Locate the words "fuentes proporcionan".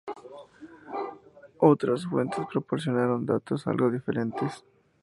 2.07-3.23